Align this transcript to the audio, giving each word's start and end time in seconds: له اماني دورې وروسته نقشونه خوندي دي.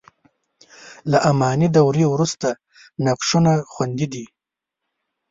له 1.11 1.17
اماني 1.31 1.67
دورې 1.75 2.05
وروسته 2.13 2.47
نقشونه 3.05 3.51
خوندي 3.73 4.07
دي. 4.13 4.25